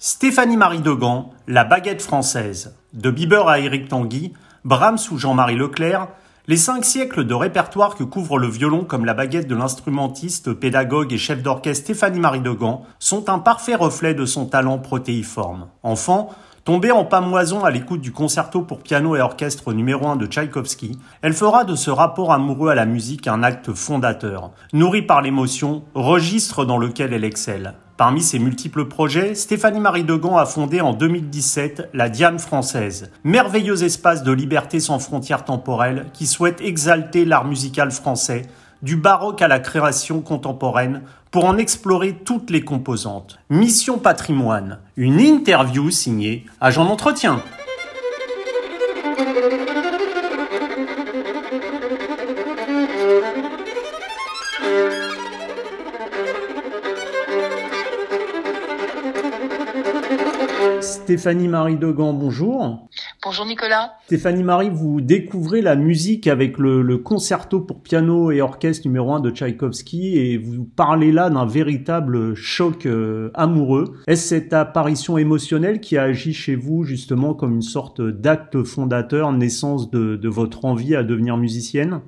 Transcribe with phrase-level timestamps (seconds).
[0.00, 2.76] Stéphanie Marie Degan, La baguette française.
[2.92, 4.32] De Bieber à Éric Tanguy,
[4.64, 6.06] Brahms ou Jean-Marie Leclerc,
[6.46, 11.12] les cinq siècles de répertoire que couvre le violon comme la baguette de l'instrumentiste, pédagogue
[11.12, 15.66] et chef d'orchestre Stéphanie Marie Degan sont un parfait reflet de son talent protéiforme.
[15.82, 16.30] Enfant,
[16.62, 20.98] Tombée en pamoison à l'écoute du concerto pour piano et orchestre numéro 1 de Tchaïkovski,
[21.22, 25.82] elle fera de ce rapport amoureux à la musique un acte fondateur, nourri par l'émotion,
[25.94, 27.74] registre dans lequel elle excelle.
[27.98, 33.82] Parmi ses multiples projets, Stéphanie Marie Degan a fondé en 2017 la Diane française, merveilleux
[33.82, 38.42] espace de liberté sans frontières temporelles qui souhaite exalter l'art musical français
[38.82, 43.40] du baroque à la création contemporaine, pour en explorer toutes les composantes.
[43.50, 47.42] Mission Patrimoine, une interview signée Agent d'entretien.
[61.08, 62.86] Stéphanie Marie Degan, bonjour.
[63.24, 63.94] Bonjour Nicolas.
[64.04, 69.20] Stéphanie Marie, vous découvrez la musique avec le, concerto pour piano et orchestre numéro 1
[69.20, 73.94] de Tchaïkovski et vous parlez là d'un véritable choc euh, amoureux.
[74.06, 79.32] Est-ce cette apparition émotionnelle qui a agi chez vous justement comme une sorte d'acte fondateur,
[79.32, 82.02] naissance de, votre envie à devenir musicienne?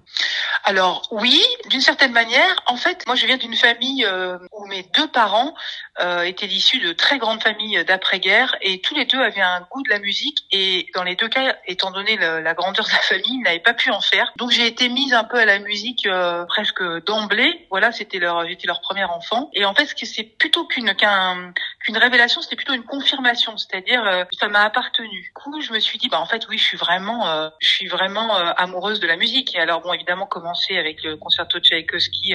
[0.65, 2.55] Alors oui, d'une certaine manière.
[2.67, 5.55] En fait, moi je viens d'une famille euh, où mes deux parents
[6.01, 9.83] euh, étaient issus de très grandes familles d'après-guerre et tous les deux avaient un goût
[9.83, 13.39] de la musique et dans les deux cas, étant donné la grandeur de la famille,
[13.39, 14.33] ils n'avaient pas pu en faire.
[14.37, 17.67] Donc j'ai été mise un peu à la musique euh, presque d'emblée.
[17.71, 19.51] Voilà, c'était leur j'étais leur premier enfant.
[19.55, 24.05] Et en fait, ce c'est plutôt qu'une qu'un qu'une révélation, c'était plutôt une confirmation, c'est-à-dire
[24.07, 25.09] euh, ça m'a appartenu.
[25.09, 27.69] Du coup, je me suis dit bah en fait oui, je suis vraiment euh, je
[27.69, 29.55] suis vraiment amoureuse de la musique.
[29.55, 32.35] Et alors bon, évidemment commencer avec le concerto de Tchaïkovski,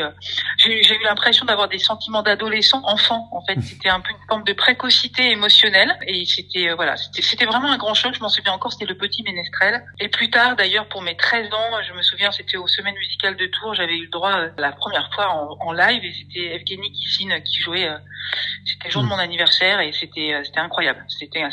[0.57, 4.43] j'ai eu l'impression d'avoir des sentiments d'adolescent enfant en fait, c'était un peu une forme
[4.43, 8.73] de précocité émotionnelle et c'était voilà, c'était vraiment un grand choc, je m'en souviens encore,
[8.73, 9.83] c'était le petit ménestrel.
[9.99, 13.35] Et plus tard, d'ailleurs, pour mes 13 ans, je me souviens, c'était aux semaines musicales
[13.35, 15.27] de Tours, j'avais eu le droit euh, la première fois
[15.59, 17.87] en, live et c'était Evgeny Kissine qui jouait.
[17.87, 17.97] Euh,
[18.65, 21.03] c'était le jour de mon anniversaire et c'était euh, c'était incroyable.
[21.07, 21.43] C'était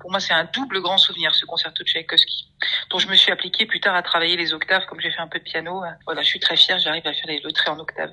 [0.00, 2.48] pour moi c'est un double grand souvenir ce concerto de Tchaïkovski
[2.90, 5.26] dont je me suis appliqué plus tard à travailler les octaves comme j'ai fait un
[5.26, 5.82] peu de piano.
[6.06, 8.10] Voilà, je suis très fière, j'arrive à faire les, le en octave.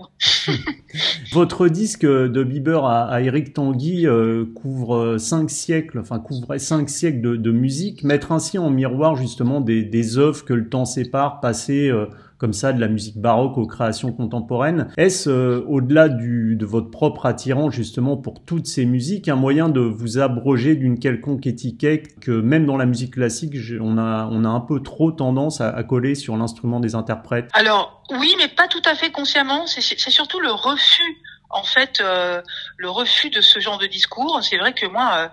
[1.32, 4.08] Votre disque de Bieber à, Eric Tanguy
[4.56, 8.04] couvre cinq siècles, enfin couvrait cinq siècles de, musique.
[8.04, 12.08] Mettre ainsi en miroir justement des, œuvres que le temps sépare, passer euh,
[12.40, 14.88] comme ça de la musique baroque aux créations contemporaines.
[14.98, 19.82] Est-ce, euh, au-delà de votre propre attirant justement pour toutes ces musiques, un moyen de
[19.82, 24.50] vous abroger d'une quelconque étiquette que même dans la musique classique, on a, on a
[24.50, 27.50] un peu trop tendance à, à coller sur l'instrument des interprètes?
[27.54, 29.68] Alors oui, mais pas tout à fait consciemment.
[29.68, 31.18] C'est surtout le refus
[31.50, 32.42] en fait euh,
[32.78, 34.40] le refus de ce genre de discours.
[34.44, 35.32] C'est vrai que moi,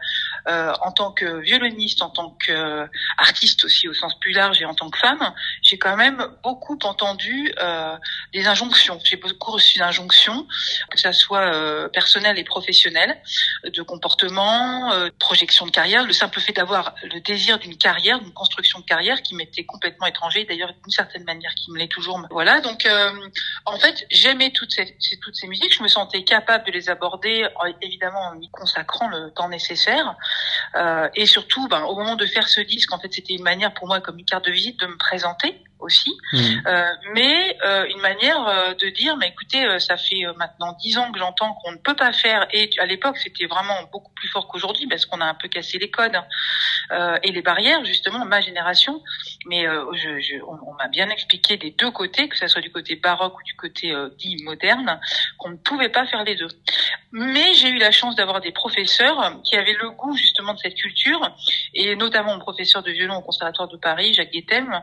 [0.49, 4.65] euh, euh, en tant que violoniste, en tant qu'artiste aussi au sens plus large et
[4.65, 7.53] en tant que femme, j'ai quand même beaucoup entendu
[8.33, 8.99] des injonctions.
[9.05, 10.47] J'ai beaucoup reçu d'injonctions,
[10.91, 13.21] que ça soit personnel et professionnel,
[13.65, 16.05] de comportement, de projection de carrière.
[16.05, 20.07] Le simple fait d'avoir le désir d'une carrière, d'une construction de carrière, qui m'était complètement
[20.07, 22.21] étranger, d'ailleurs d'une certaine manière qui me l'est toujours.
[22.31, 22.89] Voilà, donc
[23.67, 25.75] en fait, j'aimais toutes ces, toutes ces musiques.
[25.75, 27.47] Je me sens capable de les aborder,
[27.83, 30.17] évidemment en y consacrant le temps nécessaire.
[30.75, 33.73] Euh, et surtout, ben, au moment de faire ce disque, en fait, c'était une manière
[33.75, 36.39] pour moi, comme une carte de visite, de me présenter aussi, mmh.
[36.67, 41.13] euh, mais euh, une manière euh, de dire, mais écoutez, ça fait maintenant dix ans
[41.13, 44.49] que j'entends qu'on ne peut pas faire, et à l'époque c'était vraiment beaucoup plus fort
[44.49, 46.17] qu'aujourd'hui parce qu'on a un peu cassé les codes
[46.91, 49.03] hein, et les barrières, justement, ma génération.
[49.47, 52.71] Mais je, je, on, on m'a bien expliqué des deux côtés, que ce soit du
[52.71, 54.99] côté baroque ou du côté dit moderne,
[55.39, 56.49] qu'on ne pouvait pas faire les deux.
[57.13, 60.75] Mais j'ai eu la chance d'avoir des professeurs qui avaient le goût justement de cette
[60.75, 61.35] culture,
[61.75, 64.81] et notamment mon professeur de violon au Conservatoire de Paris, Jacques Guettem,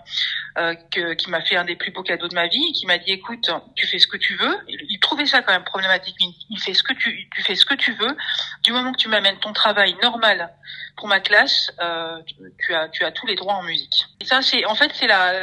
[0.97, 3.11] euh, qui m'a fait un des plus beaux cadeaux de ma vie, qui m'a dit
[3.11, 4.55] écoute, tu fais ce que tu veux.
[4.67, 6.16] Il, trouvait ça quand même problématique.
[6.19, 8.16] Il, fait ce que tu, fais ce que tu veux.
[8.63, 10.53] Du moment que tu m'amènes ton travail normal
[10.95, 12.17] pour ma classe, euh,
[12.59, 14.05] tu as tu as tous les droits en musique.
[14.22, 15.34] Et ça c'est en fait c'est la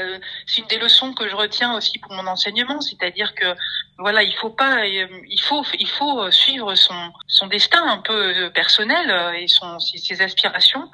[0.47, 3.47] c'est une des leçons que je retiens aussi pour mon enseignement, c'est-à-dire que
[3.99, 9.35] voilà il faut pas il faut il faut suivre son son destin un peu personnel
[9.37, 10.89] et son ses aspirations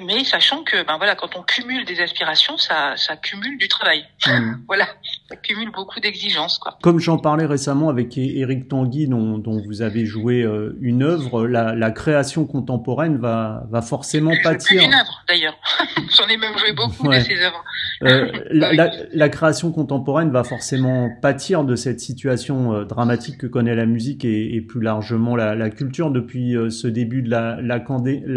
[0.00, 4.06] mais sachant que ben voilà quand on cumule des aspirations ça ça cumule du travail
[4.26, 4.54] mmh.
[4.66, 4.88] voilà
[5.36, 6.58] cumule beaucoup d'exigences.
[6.58, 6.76] Quoi.
[6.82, 11.46] Comme j'en parlais récemment avec Éric Tanguy, dont, dont, vous avez joué euh, une œuvre,
[11.46, 14.82] la, la, création contemporaine va, va forcément pâtir.
[14.82, 15.56] une œuvre d'ailleurs.
[16.16, 17.64] J'en ai même joué beaucoup de ces œuvres.
[18.02, 23.46] Euh, la, la, la, création contemporaine va forcément pâtir de cette situation euh, dramatique que
[23.46, 27.80] connaît la musique et, et plus largement la, culture depuis ce début de la,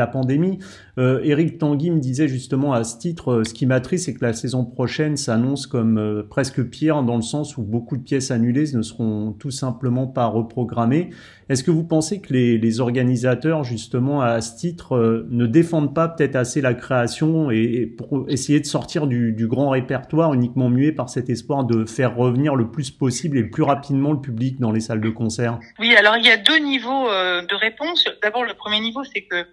[0.05, 0.59] pandémie.
[0.97, 4.63] Éric Tanguy me disait justement à ce titre, ce qui m'attriste, c'est que la saison
[4.65, 9.33] prochaine s'annonce comme presque pire dans le sens où beaucoup de pièces annulées ne seront
[9.33, 11.09] tout simplement pas reprogrammées.
[11.49, 16.07] Est-ce que vous pensez que les, organisateurs, justement, à ce titre, euh, ne défendent pas
[16.07, 21.09] peut-être assez la création et, pour essayer de sortir du, grand répertoire uniquement muet par
[21.09, 24.71] cet espoir de faire revenir le plus possible et le plus rapidement le public dans
[24.71, 25.59] les salles de concert?
[25.79, 28.05] Oui, alors il y a deux niveaux euh, de réponse.
[28.21, 29.45] D'abord, le premier niveau, c'est que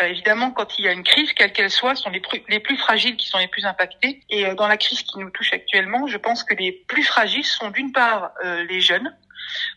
[0.00, 3.16] évidemment, quand il y a une crise, quelle qu'elle soit, sont les, les, plus fragiles
[3.16, 4.20] qui sont les plus impactés.
[4.30, 7.44] Et euh, dans la crise qui nous touche actuellement, je pense que les plus fragiles
[7.44, 9.14] sont d'une part euh, les jeunes,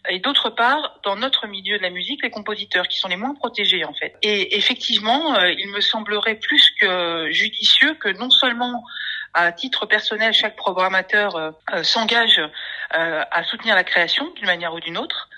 [0.10, 3.36] et d'autre part, dans notre milieu de la musique, les compositeurs qui sont les moins
[3.36, 4.16] protégés en fait.
[4.24, 8.86] Et effectivement, il me semblerait plus que judicieux que non seulement
[9.34, 11.54] à titre personnel, chaque programmateur
[11.84, 12.42] s'engage
[12.92, 15.30] à soutenir la création d'une manière ou d'une autre,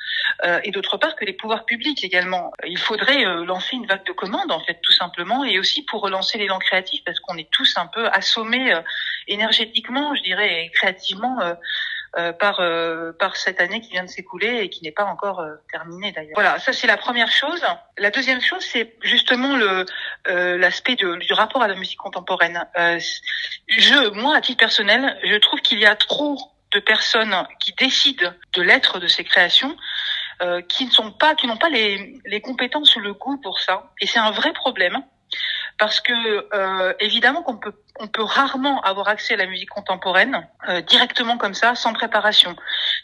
[0.45, 2.51] euh, et d'autre part que les pouvoirs publics également.
[2.65, 6.01] Il faudrait euh, lancer une vague de commandes en fait tout simplement et aussi pour
[6.01, 8.81] relancer l'élan créatif parce qu'on est tous un peu assommés euh,
[9.27, 11.39] énergétiquement, je dirais, et créativement.
[12.39, 12.61] Par
[13.19, 16.33] par cette année qui vient de s'écouler et qui n'est pas encore terminée d'ailleurs.
[16.35, 17.63] Voilà, ça c'est la première chose.
[17.97, 19.85] La deuxième chose, c'est justement le
[20.57, 22.65] l'aspect du rapport à la musique contemporaine.
[23.67, 26.37] je, moi, à titre personnel, je trouve qu'il y a trop
[26.71, 29.75] de personnes qui décident de l'être de ces créations
[30.41, 33.59] euh, qui ne sont pas, qui n'ont pas les, les compétences ou le goût pour
[33.59, 33.91] ça.
[34.01, 35.03] Et c'est un vrai problème
[35.79, 36.13] parce que
[36.53, 41.37] euh, évidemment qu'on peut on peut rarement avoir accès à la musique contemporaine euh, directement
[41.37, 42.55] comme ça sans préparation.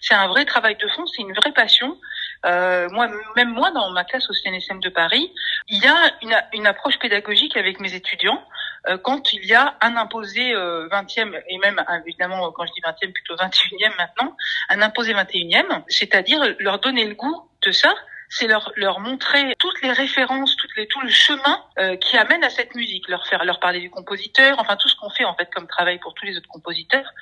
[0.01, 1.97] C'est un vrai travail de fond, c'est une vraie passion.
[2.45, 5.33] Euh, moi, même moi, dans ma classe au CNSM de Paris,
[5.67, 8.41] il y a une, une approche pédagogique avec mes étudiants
[8.87, 12.81] euh, quand il y a un imposé euh, 20e et même évidemment quand je dis
[12.81, 14.35] 20e plutôt 21e maintenant,
[14.69, 17.93] un imposé 21e, c'est-à-dire leur donner le goût de ça
[18.29, 22.43] c'est leur leur montrer toutes les références, toutes les tout le chemin euh, qui amène
[22.43, 25.35] à cette musique, leur faire leur parler du compositeur, enfin tout ce qu'on fait en
[25.35, 27.13] fait comme travail pour tous les autres compositeurs,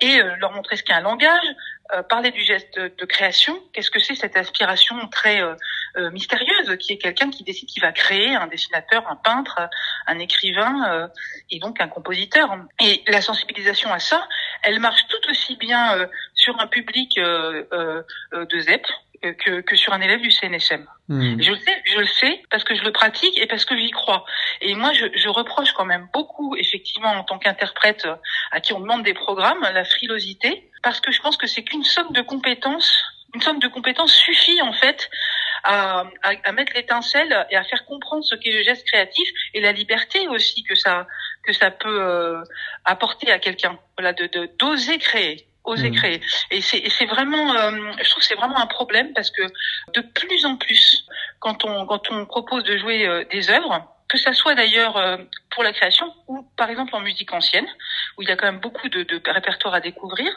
[0.00, 1.46] et euh, leur montrer ce qu'est un langage,
[1.94, 5.40] euh, parler du geste de création, qu'est-ce que c'est cette aspiration très
[6.12, 9.58] mystérieuse qui est quelqu'un qui décide qu'il va créer un dessinateur, un peintre,
[10.06, 11.08] un écrivain
[11.50, 12.54] et donc un compositeur.
[12.82, 14.28] Et la sensibilisation à ça,
[14.62, 18.86] elle marche tout aussi bien sur un public de ZEP,
[19.22, 20.86] que, que sur un élève du CNSM.
[21.08, 21.40] Hmm.
[21.40, 23.90] Je le sais, je le sais parce que je le pratique et parce que j'y
[23.90, 24.24] crois.
[24.60, 28.06] Et moi, je, je, reproche quand même beaucoup, effectivement, en tant qu'interprète
[28.50, 31.84] à qui on demande des programmes, la frilosité, parce que je pense que c'est qu'une
[31.84, 33.02] somme de compétences,
[33.34, 35.10] une somme de compétences suffit en fait
[35.64, 39.60] à, à, à mettre l'étincelle et à faire comprendre ce qu'est le geste créatif et
[39.60, 41.06] la liberté aussi que ça
[41.44, 42.42] que ça peut euh,
[42.84, 43.78] apporter à quelqu'un.
[43.96, 45.96] Voilà, de d'oser créer oser mmh.
[45.96, 46.20] créer.
[46.50, 47.70] Et c'est vraiment, euh,
[48.02, 49.42] je trouve que c'est vraiment un problème parce que
[49.94, 51.06] de plus en plus,
[51.40, 55.16] quand on quand on propose de jouer euh, des œuvres, que ça soit d'ailleurs euh,
[55.50, 57.66] pour la création ou par exemple en musique ancienne,
[58.16, 60.30] où il y a quand même beaucoup de, de répertoires à découvrir,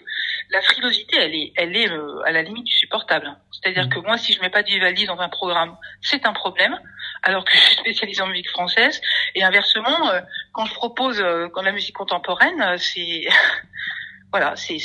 [0.50, 1.88] la frilosité, elle est, elle est
[2.26, 3.38] à la limite du supportable.
[3.52, 3.90] C'est-à-dire mmh.
[3.90, 6.80] que moi, si je mets pas de valise dans un programme, c'est un problème,
[7.22, 9.00] alors que je suis spécialisée en musique française.
[9.36, 10.12] Et inversement,
[10.54, 11.24] quand je propose
[11.54, 13.28] quand la musique contemporaine, c'est
[14.32, 14.78] Voilà, c'est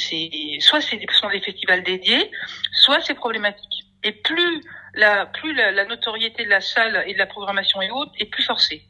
[0.60, 2.30] soit c'est sont des festivals dédiés,
[2.72, 3.84] soit c'est problématique.
[4.02, 4.62] Et plus
[4.94, 8.42] la plus la, notoriété de la salle et de la programmation est haute, et plus
[8.42, 8.82] forcée.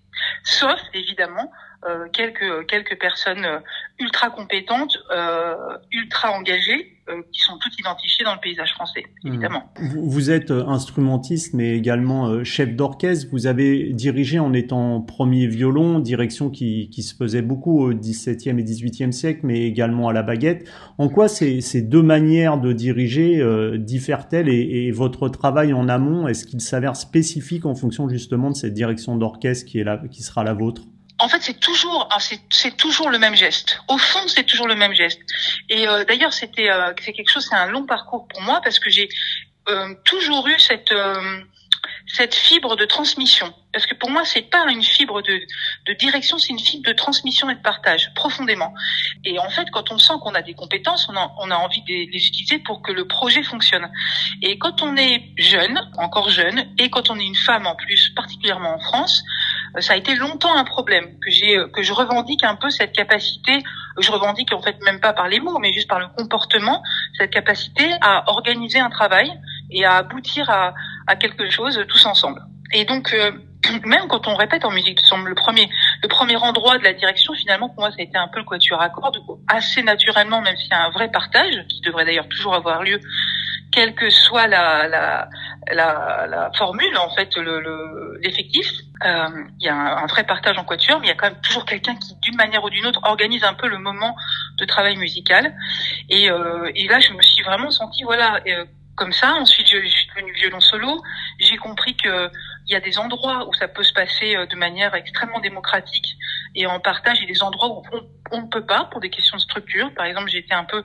[0.45, 1.51] Sauf évidemment
[1.87, 3.59] euh, quelques quelques personnes euh,
[3.99, 5.55] ultra compétentes, euh,
[5.93, 9.29] ultra engagées, euh, qui sont toutes identifiées dans le paysage français, hmm.
[9.29, 9.71] évidemment.
[9.95, 13.29] Vous, êtes euh, instrumentiste, mais également chef d'orchestre.
[13.31, 18.59] Vous avez dirigé en étant premier violon, direction qui, qui se faisait beaucoup au XVIIe
[18.59, 20.67] et XVIIIe siècle, mais également à la baguette.
[20.97, 25.89] En quoi ces, ces deux manières de diriger euh, diffèrent-elles et, et, votre travail en
[25.89, 30.01] amont, est-ce qu'il s'avère spécifique en fonction justement de cette direction d'orchestre qui est là,
[30.11, 30.83] qui sera la vôtre?
[31.19, 33.81] En fait, c'est toujours, ah, c'est toujours le même geste.
[33.89, 35.21] Au fond, c'est toujours le même geste.
[35.69, 38.79] Et euh, d'ailleurs, c'était, euh, c'est quelque chose, c'est un long parcours pour moi parce
[38.79, 39.09] que j'ai
[39.69, 40.93] euh, toujours eu cette
[42.07, 43.53] cette fibre de transmission.
[43.73, 45.41] Parce que pour moi, c'est pas une fibre de,
[45.87, 48.73] de direction, c'est une fibre de transmission et de partage, profondément.
[49.25, 51.83] Et en fait, quand on sent qu'on a des compétences, on a, on a envie
[51.83, 53.91] de les utiliser pour que le projet fonctionne.
[54.43, 58.11] Et quand on est jeune, encore jeune, et quand on est une femme en plus,
[58.11, 59.25] particulièrement en France,
[59.81, 63.63] ça a été longtemps un problème que j'ai, que je revendique un peu cette capacité
[63.99, 66.83] je revendique en fait même pas par les mots, mais juste par le comportement,
[67.17, 69.33] cette capacité à organiser un travail
[69.75, 70.73] et à aboutir à,
[71.17, 72.41] quelque chose tous ensemble.
[72.73, 73.31] Et donc, euh,
[73.85, 75.69] même quand on répète en musique, le premier,
[76.03, 78.45] le premier endroit de la direction, finalement, pour moi, ça a été un peu le
[78.45, 82.29] quatuor à cordes, assez naturellement, même s'il y a un vrai partage, qui devrait d'ailleurs
[82.29, 83.01] toujours avoir lieu,
[83.73, 85.29] quelle que soit la,
[86.57, 87.37] formule, en fait,
[88.23, 88.71] l'effectif.
[89.03, 91.29] Le, euh, il y a un, vrai partage en quatuor, mais il y a quand
[91.29, 94.15] même toujours quelqu'un qui, d'une manière ou d'une autre, organise un peu le moment
[94.59, 95.55] de travail musical.
[96.09, 98.41] Et, euh, là, je me suis vraiment sentie, voilà,
[98.97, 99.35] comme ça.
[99.35, 101.03] Ensuite, je, suis devenue violon solo.
[101.39, 102.31] J'ai compris que
[102.67, 106.17] il y a des endroits où ça peut se passer euh, de manière extrêmement démocratique
[106.55, 107.83] et en partage, et des endroits où
[108.31, 109.93] on ne peut pas pour des questions de structure.
[109.95, 110.83] Par exemple, été un peu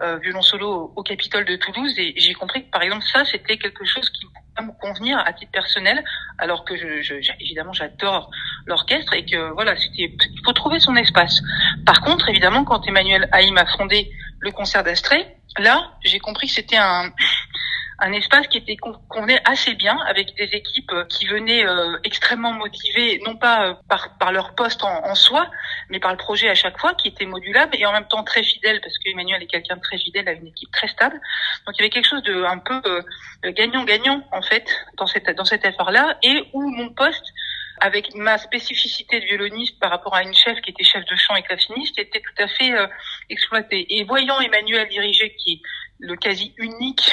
[0.00, 3.56] euh, violon solo au, Capitole de Toulouse et j'ai compris que par exemple ça, c'était
[3.56, 4.26] quelque chose qui
[4.62, 6.02] me convenir à titre personnel,
[6.38, 8.30] alors que je, je évidemment j'adore
[8.66, 11.40] l'orchestre et que voilà, c'était il faut trouver son espace.
[11.86, 14.10] Par contre, évidemment, quand Emmanuel Haïm a fondé
[14.40, 15.26] le concert d'Astrée,
[15.58, 17.10] là, j'ai compris que c'était un
[18.00, 22.52] un espace qui était convenait assez bien avec des équipes euh, qui venaient euh, extrêmement
[22.52, 25.50] motivées, non pas euh, par, par leur poste en, en, soi,
[25.90, 28.44] mais par le projet à chaque fois, qui était modulable et en même temps très
[28.44, 31.20] fidèle, parce qu'Emmanuel est quelqu'un de très fidèle à une équipe très stable.
[31.66, 32.80] Donc il y avait quelque chose de un peu
[33.42, 37.24] gagnant-gagnant en fait dans cette dans cet effort-là, et où mon poste
[37.80, 41.36] avec ma spécificité de violoniste par rapport à une chef qui était chef de chant
[41.36, 42.86] et classiniste, était tout à fait euh,
[43.30, 43.86] exploitée.
[43.96, 45.62] Et voyant Emmanuel diriger, qui
[45.98, 47.12] le quasi unique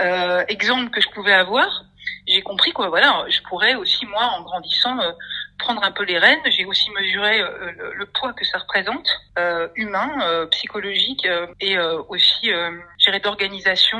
[0.00, 1.84] euh, exemple que je pouvais avoir,
[2.26, 5.12] j'ai compris que voilà, je pourrais aussi moi, en grandissant, euh,
[5.58, 6.40] prendre un peu les rênes.
[6.50, 11.26] J'ai aussi mesuré euh, le, poids que ça représente, euh, humain, euh, psychologique
[11.60, 12.50] et aussi
[12.98, 13.98] gérer d'organisation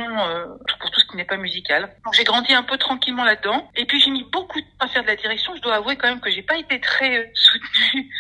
[0.81, 1.95] pour tout ce qui n'est pas musical.
[2.05, 3.69] Donc j'ai grandi un peu tranquillement là-dedans.
[3.77, 5.55] Et puis j'ai mis beaucoup de temps à faire de la direction.
[5.57, 8.11] Je dois avouer quand même que j'ai pas été très soutenue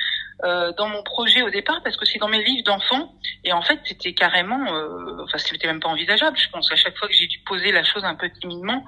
[0.44, 3.62] euh, dans mon projet au départ parce que c'est dans mes livres d'enfants et en
[3.62, 6.70] fait c'était carrément euh, enfin c'était même pas envisageable je pense.
[6.70, 8.84] À chaque fois que j'ai dû poser la chose un peu timidement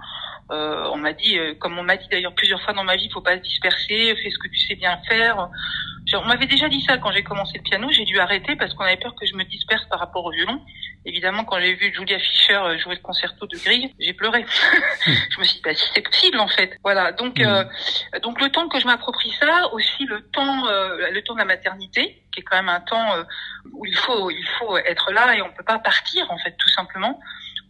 [0.50, 3.21] on m'a dit euh, comme on m'a dit d'ailleurs plusieurs fois dans ma vie faut
[3.21, 5.49] pas se disperser fais ce que tu sais bien faire
[6.14, 8.85] on m'avait déjà dit ça quand j'ai commencé le piano j'ai dû arrêter parce qu'on
[8.85, 10.61] avait peur que je me disperse par rapport au violon
[11.05, 14.45] évidemment quand j'ai vu Julia Fischer euh, jouer le concerto de Grieg j'ai pleuré
[15.05, 18.21] je me suis dit bah, si c'est possible en fait voilà donc mmh.
[18.23, 20.64] donc le temps que je m'approprie ça aussi le temps
[21.11, 23.25] le temps la maternité, qui est quand même un temps euh,
[23.73, 26.69] où il faut, il faut être là et on peut pas partir en fait, tout
[26.69, 27.19] simplement.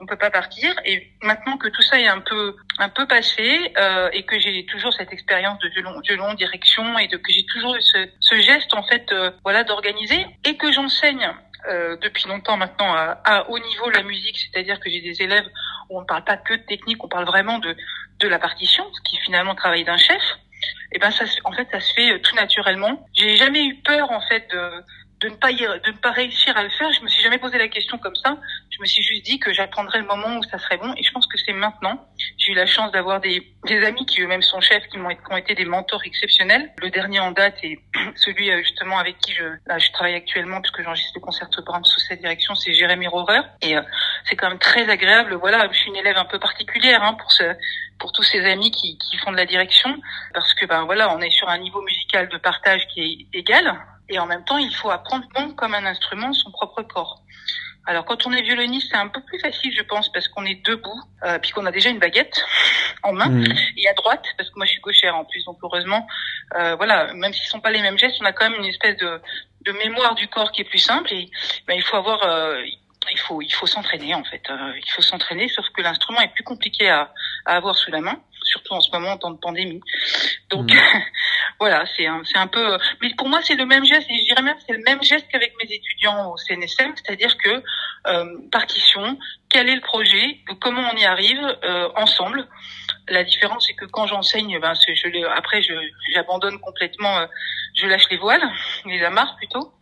[0.00, 0.74] On peut pas partir.
[0.84, 4.64] Et maintenant que tout ça est un peu, un peu passé euh, et que j'ai
[4.66, 8.40] toujours cette expérience de violon, violon, direction et de que j'ai toujours eu ce, ce,
[8.40, 11.28] geste en fait, euh, voilà, d'organiser et que j'enseigne
[11.68, 15.48] euh, depuis longtemps maintenant à, à, haut niveau la musique, c'est-à-dire que j'ai des élèves
[15.88, 17.76] où on ne parle pas que de technique, on parle vraiment de,
[18.20, 20.22] de la partition, ce qui finalement travaille d'un chef
[20.92, 23.06] et ben ça, en fait, ça se fait euh, tout naturellement.
[23.12, 24.84] J'ai jamais eu peur en fait de,
[25.20, 26.92] de ne pas y, de ne pas réussir à le faire.
[26.92, 28.36] Je me suis jamais posé la question comme ça.
[28.70, 30.94] Je me suis juste dit que j'apprendrais le moment où ça serait bon.
[30.96, 32.08] Et je pense que c'est maintenant.
[32.36, 35.36] J'ai eu la chance d'avoir des, des amis qui eux-mêmes sont chefs, qui m'ont ont
[35.36, 36.70] été des mentors exceptionnels.
[36.80, 37.80] Le dernier en date est
[38.14, 39.44] celui euh, justement avec qui je,
[39.78, 43.40] je travaille actuellement, puisque j'enregistre le concert Brahms sous cette direction, c'est Jérémy Rohrer.
[43.62, 43.82] Et euh,
[44.24, 45.34] c'est quand même très agréable.
[45.34, 47.44] Voilà, je suis une élève un peu particulière hein, pour ce
[47.98, 49.92] pour tous ces amis qui, qui font de la direction,
[50.32, 53.76] parce que ben voilà, on est sur un niveau musical de partage qui est égal,
[54.08, 57.22] et en même temps, il faut apprendre bon comme un instrument son propre corps.
[57.86, 60.62] Alors quand on est violoniste, c'est un peu plus facile, je pense, parce qu'on est
[60.66, 62.44] debout, euh, puis qu'on a déjà une baguette
[63.02, 63.54] en main mmh.
[63.78, 66.06] et à droite, parce que moi je suis gauchère en plus, donc heureusement,
[66.56, 68.96] euh, voilà, même s'ils sont pas les mêmes gestes, on a quand même une espèce
[68.98, 69.22] de,
[69.62, 71.12] de mémoire du corps qui est plus simple.
[71.12, 71.30] Et
[71.66, 72.62] ben, il faut avoir, euh,
[73.10, 74.42] il faut il faut s'entraîner en fait.
[74.50, 77.12] Euh, il faut s'entraîner, sauf que l'instrument est plus compliqué à,
[77.46, 79.80] à, avoir sous la main, surtout en ce moment en temps de pandémie.
[80.50, 80.78] Donc mmh.
[81.60, 82.78] voilà, c'est un c'est un peu.
[83.02, 84.08] Mais pour moi, c'est le même geste.
[84.10, 87.62] Et je dirais même c'est le même geste qu'avec mes étudiants au CNSM, c'est-à-dire que
[88.06, 89.18] euh, partition,
[89.50, 92.46] quel est le projet, comment on y arrive euh, ensemble.
[93.08, 95.60] La différence, c'est que quand j'enseigne, ben, je, après,
[96.14, 97.26] j'abandonne complètement, euh,
[97.74, 98.42] je lâche les voiles,
[98.86, 99.72] les amarres plutôt.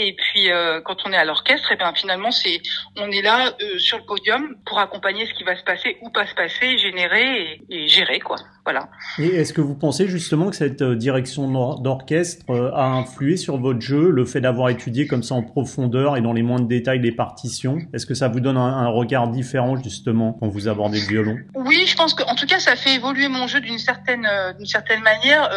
[0.00, 2.62] Et puis euh, quand on est à l'orchestre, et eh ben finalement c'est
[2.96, 6.10] on est là euh, sur le podium pour accompagner ce qui va se passer ou
[6.10, 8.36] pas se passer, générer et, gérer quoi.
[8.68, 8.90] Voilà.
[9.18, 11.48] Et est-ce que vous pensez justement que cette euh, direction
[11.80, 12.44] d'orchestre
[12.74, 16.34] a influé sur votre jeu, le fait d'avoir étudié comme ça en profondeur et dans
[16.34, 17.78] les moindres détails les partitions?
[17.94, 21.36] Est-ce que ça vous donne un, regard différent justement quand vous abordez le violon?
[21.54, 25.02] Oui, je pense qu'en tout cas ça fait évoluer mon jeu d'une certaine d'une certaine
[25.02, 25.48] manière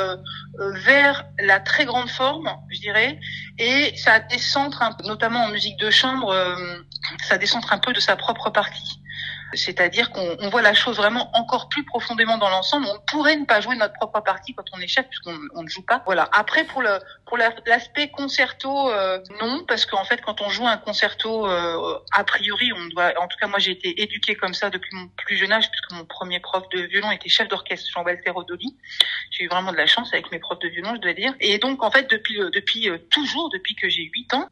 [0.60, 3.20] euh, vers la très grande forme, je dirais,
[3.58, 6.56] et ça décentre, notamment en musique de chambre, euh,
[7.27, 9.00] ça décentre un peu de sa propre partie.
[9.53, 12.88] C'est-à-dire qu'on voit la chose vraiment encore plus profondément dans l'ensemble.
[12.88, 15.67] On pourrait ne pas jouer notre propre partie quand on est chef puisqu'on on ne
[15.67, 16.01] joue pas.
[16.05, 16.29] Voilà.
[16.31, 20.77] Après pour le pour l'aspect concerto, euh, non, parce qu'en fait quand on joue un
[20.77, 23.13] concerto, euh, a priori on doit.
[23.20, 25.91] En tout cas moi j'ai été éduquée comme ça depuis mon plus jeune âge puisque
[25.91, 28.77] mon premier prof de violon était chef d'orchestre Jean-Walter Odoli.
[29.31, 31.34] J'ai eu vraiment de la chance avec mes profs de violon, je dois dire.
[31.39, 34.50] Et donc en fait depuis depuis toujours depuis que j'ai 8 ans,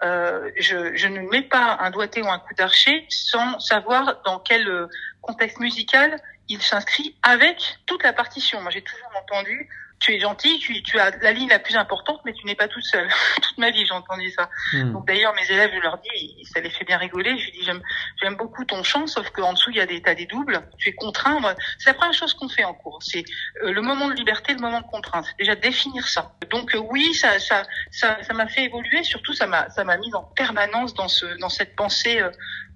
[0.57, 4.67] je, je ne mets pas un doigté ou un coup d'archer sans savoir dans quel
[4.67, 4.87] euh,
[5.21, 8.61] contexte musical il s'inscrit avec toute la partition.
[8.61, 9.69] Moi, j'ai toujours entendu
[9.99, 12.67] tu es gentil, tu, tu, as la ligne la plus importante, mais tu n'es pas
[12.67, 13.07] toute seule.
[13.41, 14.49] Toute ma vie, j'ai entendu ça.
[14.73, 14.93] Hmm.
[14.93, 17.37] Donc d'ailleurs, mes élèves, je leur dis, ça les fait bien rigoler.
[17.37, 17.81] Je dis, j'aime,
[18.21, 20.61] j'aime beaucoup ton chant, sauf qu'en dessous, il y a des tas des doubles.
[20.77, 21.39] Tu es contraint.
[21.77, 22.99] C'est la première chose qu'on fait en cours.
[23.01, 23.23] C'est
[23.63, 25.25] euh, le moment de liberté, le moment de contrainte.
[25.37, 26.33] Déjà définir ça.
[26.49, 29.03] Donc euh, oui, ça, ça, ça, ça m'a fait évoluer.
[29.03, 32.21] Surtout, ça m'a, ça m'a mis en permanence dans ce, dans cette pensée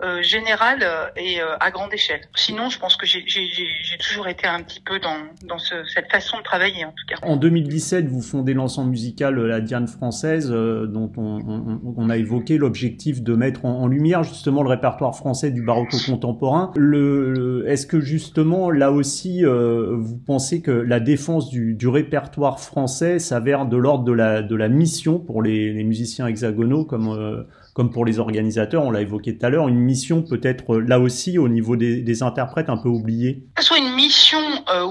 [0.01, 2.27] euh, générale et à grande échelle.
[2.36, 5.86] Sinon, je pense que j'ai, j'ai, j'ai toujours été un petit peu dans, dans ce,
[5.86, 7.12] cette façon de travailler, en tout cas.
[7.22, 13.22] En 2017, vous fondez l'ensemble musical La Diane française, euh, dont on, a évoqué l'objectif
[13.22, 16.72] de mettre en, lumière justement le répertoire français du baroque contemporain.
[16.75, 23.20] Le, Est-ce que justement là aussi, euh, vous pensez que la défense du, répertoire français
[23.20, 27.43] s'avère de l'ordre de la, de la mission pour les, musiciens hexagonaux comme euh,
[27.74, 31.38] comme pour les organisateurs, on l'a évoqué tout à l'heure, une mission peut-être là aussi
[31.38, 34.39] au niveau des, interprètes un peu oubliés Que ce soit une mission,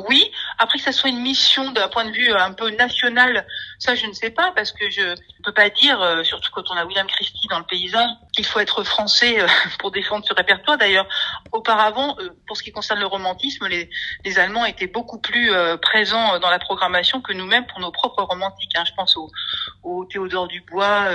[0.08, 0.24] oui.
[0.58, 3.46] Après que ça soit une mission d'un point de vue euh, un peu national,
[3.78, 6.70] ça je ne sais pas parce que je ne peux pas dire, euh, surtout quand
[6.70, 9.46] on a William Christie dans le paysage, qu'il faut être français euh,
[9.78, 10.78] pour défendre ce répertoire.
[10.78, 11.06] D'ailleurs,
[11.50, 13.90] auparavant, pour ce qui concerne le romantisme, les,
[14.24, 18.72] les Allemands étaient beaucoup plus présents dans la programmation que nous-mêmes pour nos propres romantiques.
[18.76, 18.84] Hein.
[18.86, 19.30] Je pense au,
[19.82, 21.08] au Théodore Dubois,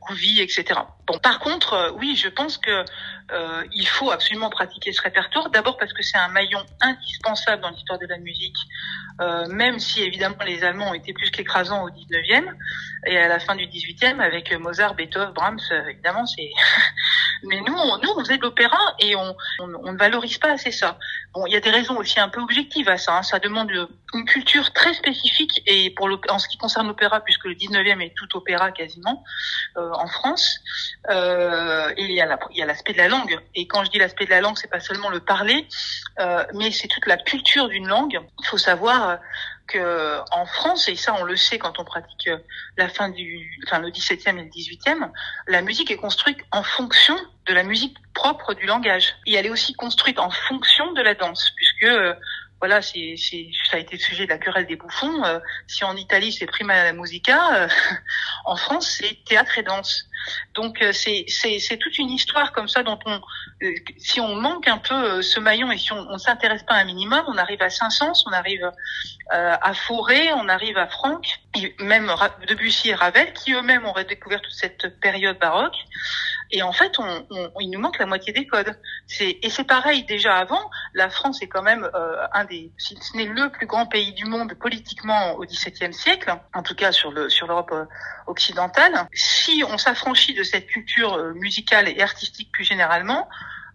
[0.00, 0.80] Gouvy, etc.
[1.06, 2.84] Bon, par contre, oui, je pense que
[3.32, 5.50] euh, il faut absolument pratiquer ce répertoire.
[5.50, 8.56] D'abord parce que c'est un maillon indispensable dans l'histoire de la musique,
[9.20, 12.44] euh, même si évidemment les Allemands ont été plus qu'écrasants au 19e
[13.06, 16.50] et à la fin du 18e avec Mozart, Beethoven, Brahms, euh, évidemment c'est
[17.42, 20.70] Mais nous, on, nous, on faisait de l'opéra et on, on, ne valorise pas assez
[20.70, 20.98] ça.
[21.32, 23.16] Bon, il y a des raisons aussi un peu objectives à ça.
[23.16, 23.22] Hein.
[23.22, 23.70] Ça demande
[24.12, 28.14] une culture très spécifique et pour en ce qui concerne l'opéra, puisque le 19e est
[28.14, 29.24] tout opéra quasiment
[29.76, 30.60] euh, en France,
[31.08, 33.38] euh, il y a l'aspect de la langue.
[33.54, 35.66] Et quand je dis l'aspect de la langue, c'est pas seulement le parler,
[36.18, 38.20] euh, mais c'est toute la culture d'une langue.
[38.40, 39.18] Il faut savoir
[39.76, 42.38] en France, et ça on le sait quand on pratique euh,
[42.76, 45.10] la fin du, enfin le 17e et le 18e,
[45.48, 49.14] la musique est construite en fonction de la musique propre du langage.
[49.26, 52.14] Et elle est aussi construite en fonction de la danse, puisque euh,
[52.60, 55.24] voilà, c'est, ça a été le sujet de la querelle des bouffons.
[55.24, 57.68] Euh, si en Italie c'est prima la musica,
[58.44, 60.10] en France c'est théâtre et danse.
[60.54, 63.20] Donc euh, c'est toute une histoire comme ça dont on
[63.62, 66.74] euh, si on manque un peu euh, ce maillon et si on, on s'intéresse pas
[66.74, 68.70] un minimum, on arrive à Saint-Saëns, on arrive
[69.32, 72.12] à Fauré, on arrive à Franck, et même
[72.48, 75.76] Debussy et Ravel qui eux-mêmes ont redécouvert toute cette période baroque.
[76.52, 78.78] Et en fait, on, on, il nous manque la moitié des codes.
[79.06, 80.70] C'est et c'est pareil déjà avant.
[80.94, 81.88] La France est quand même
[82.32, 86.34] un des, si ce n'est le plus grand pays du monde politiquement au XVIIe siècle,
[86.54, 87.72] en tout cas sur le sur l'Europe
[88.26, 89.06] occidentale.
[89.12, 93.28] Si on s'affronte de cette culture euh, musicale et artistique plus généralement,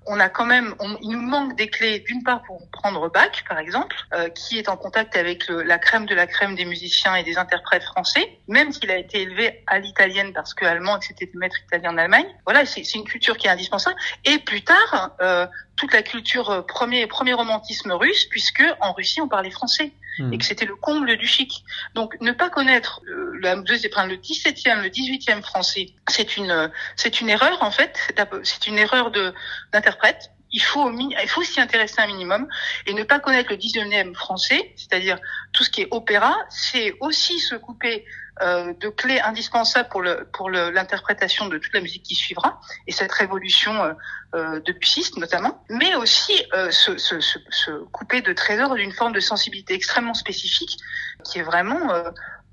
[0.08, 3.60] on a quand même, il nous manque des clés d'une part pour prendre Bach, par
[3.60, 7.24] exemple, euh, qui est en contact avec la crème de la crème des musiciens et
[7.24, 11.56] des interprètes français, même s'il a été élevé à l'italienne parce que allemand c'était maître
[11.68, 12.28] italien en Allemagne.
[12.46, 13.96] Voilà, c'est une culture qui est indispensable.
[14.26, 19.22] Et plus tard, euh, toute la culture euh, premier premier romantisme russe, puisque en Russie
[19.22, 20.34] on parlait français hmm.
[20.34, 21.64] et que c'était le comble du chic.
[21.94, 27.22] Donc ne pas connaître euh, la deuxième, le 17e, le 18e français, c'est une c'est
[27.22, 28.00] une erreur en fait.
[28.44, 29.34] C'est une erreur de
[29.72, 30.32] d'interprète.
[30.52, 32.48] Il faut il faut s'y intéresser un minimum
[32.86, 35.20] et ne pas connaître le 19e français, c'est-à-dire
[35.52, 38.06] tout ce qui est opéra, c'est aussi se couper
[38.42, 42.92] euh, de clés indispensables pour le pour l'interprétation de toute la musique qui suivra et
[42.92, 43.94] cette révolution euh,
[44.34, 49.14] euh de Bussiste notamment, mais aussi euh, se, se, se, couper de trésors d'une forme
[49.14, 50.78] de sensibilité extrêmement spécifique
[51.24, 51.94] qui est vraiment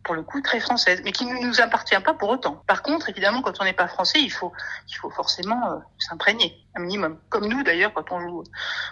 [0.05, 2.62] pour le coup très française, mais qui ne nous appartient pas pour autant.
[2.68, 4.53] Par contre, évidemment, quand on n'est pas français, il faut,
[4.88, 7.16] il faut forcément s'imprégner, un minimum.
[7.28, 8.32] Comme nous, d'ailleurs, quand on joue.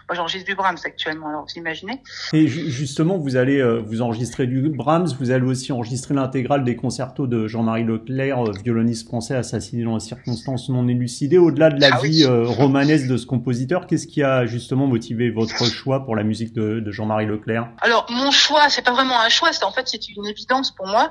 [0.08, 2.02] Moi, j'enregistre du Brahms actuellement, alors vous imaginez.
[2.32, 6.76] Et justement, vous allez euh, vous enregistrer du Brahms, vous allez aussi enregistrer l'intégrale des
[6.76, 11.38] concertos de Jean-Marie Leclerc, euh, violoniste français assassiné dans les circonstances non élucidées.
[11.38, 15.64] Au-delà de la ah vie romanesque de ce compositeur, qu'est-ce qui a justement motivé votre
[15.64, 17.70] choix pour la musique de, de Jean-Marie Leclerc?
[17.80, 20.86] Alors, mon choix, c'est pas vraiment un choix, c'est en fait c'est une évidence pour
[20.86, 21.10] moi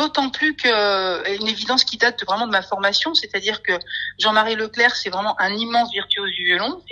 [0.00, 3.72] d'autant plus que une évidence qui date vraiment de ma formation, c'est-à-dire que
[4.18, 6.82] Jean-Marie Leclerc, c'est vraiment un immense virtuose du violon.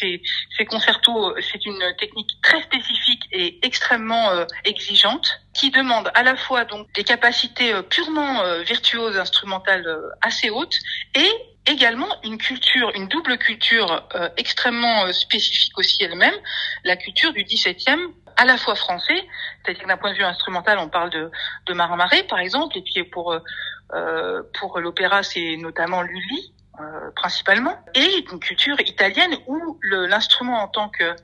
[0.00, 4.30] Ses, concertos, c'est une technique très spécifique et extrêmement
[4.64, 9.86] exigeante, qui demande à la fois donc des capacités purement virtuoses instrumentales
[10.22, 10.78] assez hautes
[11.14, 11.30] et
[11.66, 16.34] également une culture, une double culture euh, extrêmement euh, spécifique aussi elle-même,
[16.84, 19.26] la culture du 17e à la fois français,
[19.64, 21.30] c'est-à-dire d'un point de vue instrumental, on parle de,
[21.66, 21.96] de Marin
[22.28, 23.32] par exemple, et puis pour
[23.92, 26.52] euh, pour l'opéra c'est notamment Lully
[27.14, 31.14] principalement, et une culture italienne où l'instrument en tant que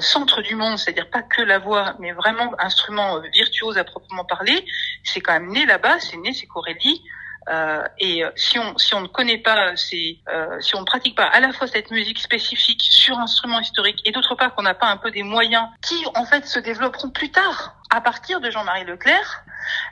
[0.00, 4.66] centre du monde, c'est-à-dire pas que la voix, mais vraiment instrument virtuose à proprement parler,
[5.02, 7.02] c'est quand même né là-bas, c'est né, c'est Corelli,
[7.48, 10.84] euh, et euh, si on si on ne connaît pas ces, euh, si on ne
[10.84, 14.62] pratique pas à la fois cette musique spécifique sur instrument historique et d'autre part qu'on
[14.62, 18.40] n'a pas un peu des moyens qui en fait se développeront plus tard à partir
[18.40, 19.44] de Jean-Marie Leclerc,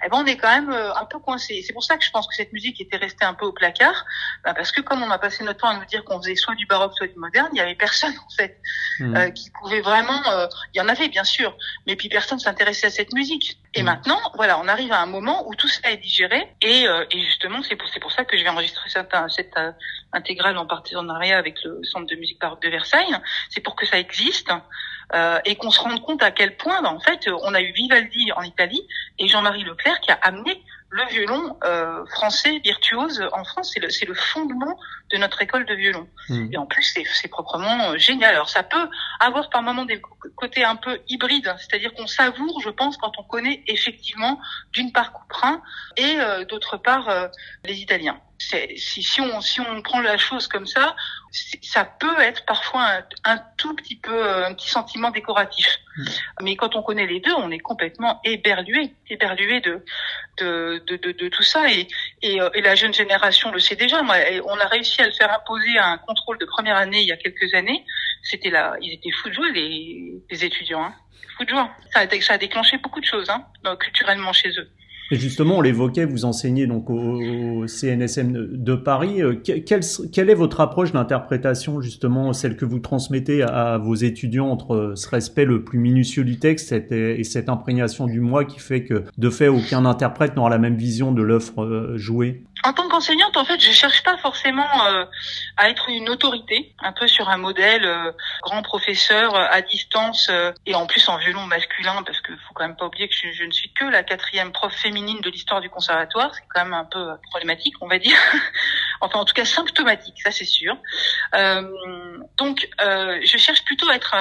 [0.04, 1.62] eh ben on est quand même euh, un peu coincé.
[1.66, 4.06] C'est pour ça que je pense que cette musique était restée un peu au placard,
[4.42, 6.54] ben parce que comme on a passé notre temps à nous dire qu'on faisait soit
[6.54, 8.58] du baroque, soit du moderne, il y avait personne en fait
[9.00, 9.16] mmh.
[9.16, 10.26] euh, qui pouvait vraiment.
[10.28, 11.54] Euh, il y en avait bien sûr,
[11.86, 13.58] mais puis personne s'intéressait à cette musique.
[13.74, 13.86] Et mmh.
[13.86, 17.62] maintenant, voilà, on arrive à un moment où tout ça est digéré, et, et justement,
[17.62, 19.58] c'est pour c'est pour ça que je vais enregistrer cette, cette
[20.12, 23.14] intégrale en partenariat avec le Centre de musique baroque de Versailles.
[23.50, 24.50] C'est pour que ça existe.
[25.14, 27.73] Euh, et qu'on se rende compte à quel point, bah, en fait, on a eu
[27.73, 28.87] Vivaldi en Italie
[29.18, 33.73] et Jean-Marie Leclerc qui a amené le violon euh, français virtuose en France.
[33.73, 34.79] C'est le, c'est le fondement
[35.12, 36.09] de notre école de violon.
[36.29, 36.53] Mmh.
[36.53, 38.35] Et en plus, c'est, c'est proprement euh, génial.
[38.35, 38.88] Alors, ça peut
[39.20, 40.01] avoir par moments des
[40.37, 41.57] côtés un peu hybrides, hein.
[41.59, 44.40] c'est-à-dire qu'on savoure, je pense, quand on connaît effectivement
[44.73, 45.62] d'une part Couperin
[45.96, 46.18] et
[46.49, 47.09] d'autre part
[47.64, 50.96] les Italiens si, si, on, si on prend la chose comme ça,
[51.31, 55.66] ça peut être parfois un, un, tout petit peu euh, un petit sentiment décoratif.
[55.96, 56.05] Mm.
[56.42, 59.85] Mais quand on connaît les deux, on est complètement éberlué, éberlué de
[60.38, 61.70] de, de, de, de tout ça.
[61.70, 61.87] Et,
[62.22, 64.03] et, euh, et, la jeune génération le sait déjà.
[64.03, 67.09] Moi, on a réussi à le faire imposer à un contrôle de première année il
[67.09, 67.85] y a quelques années.
[68.22, 70.85] C'était là, ils étaient fous de joie les, les étudiants.
[70.85, 70.94] Hein.
[71.37, 71.70] Fous de joie.
[71.92, 73.44] Ça a, ça a déclenché beaucoup de choses hein,
[73.76, 74.70] culturellement chez eux.
[75.12, 79.23] Et justement, on l'évoquait, vous enseignez donc au, CNSM de Paris.
[79.23, 84.92] Euh, quelle, est votre approche d'interprétation, justement, celle que vous transmettez à, vos étudiants entre
[84.94, 89.05] ce respect le plus minutieux du texte et cette imprégnation du moi qui fait que,
[89.18, 92.44] de fait, aucun interprète n'aura la même vision de l'œuvre euh, jouée?
[92.62, 95.05] En tant qu'enseignante, en fait, je cherche pas forcément euh,
[95.57, 100.31] à être une autorité, un peu sur un modèle euh, grand professeur euh, à distance
[100.66, 103.44] et en plus en violon masculin, parce que faut quand même pas oublier que je,
[103.44, 106.85] ne suis que la quatrième prof féminine de l'histoire du conservatoire, c'est quand même un
[106.85, 108.16] peu problématique, on va dire.
[109.01, 110.77] enfin, en tout cas symptomatique, ça c'est sûr.
[112.37, 114.14] donc, je cherche plutôt à être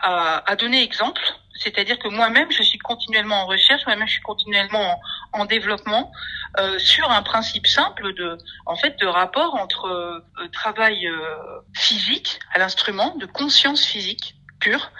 [0.00, 1.22] à, à donner exemple
[1.58, 5.00] c'est-à-dire que moi-même, je suis continuellement en recherche, moi-même, je suis continuellement en,
[5.32, 6.10] en développement
[6.58, 11.18] euh, sur un principe simple de, en fait, de rapport entre euh, travail euh,
[11.74, 14.90] physique à l'instrument, de conscience physique pure,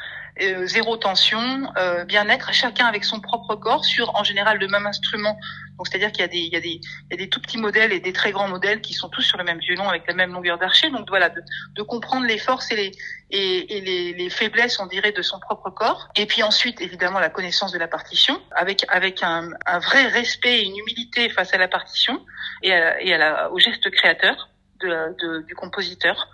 [0.67, 1.73] zéro tension,
[2.07, 5.37] bien-être, chacun avec son propre corps sur en général le même instrument.
[5.79, 7.41] Donc c'est-à-dire qu'il y a des il y a des il y a des tout
[7.41, 10.07] petits modèles et des très grands modèles qui sont tous sur le même violon avec
[10.07, 10.91] la même longueur d'archet.
[10.91, 11.41] Donc voilà, de,
[11.75, 12.93] de, comprendre les forces et les
[13.31, 16.09] et, les, les, faiblesses, on dirait, de son propre corps.
[16.17, 20.61] Et puis ensuite, évidemment, la connaissance de la partition, avec avec un, un vrai respect
[20.61, 22.25] et une humilité face à la partition
[22.63, 26.29] et, à, et à la, au geste créateur de, de, du compositeur.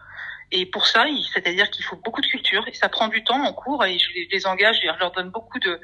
[0.53, 3.53] Et pour ça, c'est-à-dire qu'il faut beaucoup de culture et ça prend du temps en
[3.53, 5.81] cours et je les, engage, je leur donne beaucoup de,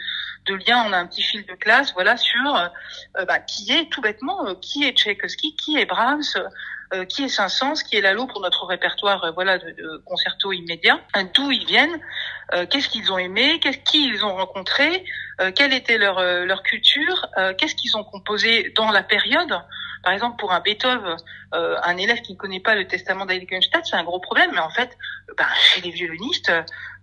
[0.46, 0.85] de, liens.
[0.87, 4.46] On a un petit fil de classe, voilà, sur euh, bah, qui est tout bêtement,
[4.46, 6.23] euh, qui est Tchaïkovski, qui est Brahms,
[6.92, 11.01] euh, qui est Saint-Saëns, qui est Lalo pour notre répertoire, voilà, de, de concerto immédiat,
[11.35, 12.01] d'où ils viennent,
[12.68, 15.05] qu'est-ce qu'ils ont aimé, qu'est-ce qu'ils ont rencontré,
[15.55, 19.55] quelle était leur leur culture, qu'est-ce qu'ils ont composé dans la période.
[20.02, 21.16] Par exemple, pour un Beethoven,
[21.54, 24.50] euh, un élève qui ne connaît pas le testament d'Heiligenstadt, c'est un gros problème.
[24.52, 24.96] Mais en fait,
[25.36, 26.52] ben, chez les violonistes,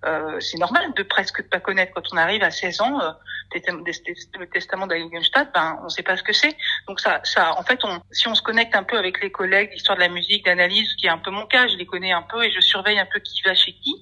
[0.05, 1.91] euh, c'est normal de presque pas connaître.
[1.93, 3.11] Quand on arrive à 16 ans, euh,
[3.53, 6.55] le testament d'Heiligenstadt, ben, on ne sait pas ce que c'est.
[6.87, 9.71] Donc ça, ça, en fait, on, si on se connecte un peu avec les collègues
[9.71, 12.23] d'histoire de la musique, d'analyse, qui est un peu mon cas, je les connais un
[12.23, 13.95] peu et je surveille un peu qui va chez qui,